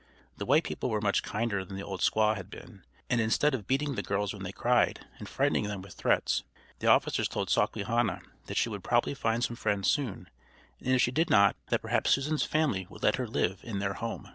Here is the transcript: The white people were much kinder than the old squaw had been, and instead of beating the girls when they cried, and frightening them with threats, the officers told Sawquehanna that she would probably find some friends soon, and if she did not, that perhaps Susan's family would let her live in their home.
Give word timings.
The 0.37 0.47
white 0.47 0.63
people 0.63 0.89
were 0.89 0.99
much 0.99 1.21
kinder 1.21 1.63
than 1.63 1.77
the 1.77 1.83
old 1.83 1.99
squaw 1.99 2.35
had 2.35 2.49
been, 2.49 2.83
and 3.07 3.21
instead 3.21 3.53
of 3.53 3.67
beating 3.67 3.93
the 3.93 4.01
girls 4.01 4.33
when 4.33 4.41
they 4.41 4.51
cried, 4.51 5.05
and 5.19 5.29
frightening 5.29 5.67
them 5.67 5.83
with 5.83 5.93
threats, 5.93 6.43
the 6.79 6.87
officers 6.87 7.27
told 7.27 7.49
Sawquehanna 7.49 8.21
that 8.47 8.57
she 8.57 8.67
would 8.69 8.83
probably 8.83 9.13
find 9.13 9.43
some 9.43 9.55
friends 9.55 9.91
soon, 9.91 10.27
and 10.79 10.95
if 10.95 11.03
she 11.03 11.11
did 11.11 11.29
not, 11.29 11.55
that 11.67 11.83
perhaps 11.83 12.09
Susan's 12.09 12.41
family 12.43 12.87
would 12.89 13.03
let 13.03 13.17
her 13.17 13.27
live 13.27 13.59
in 13.61 13.77
their 13.77 13.93
home. 13.93 14.29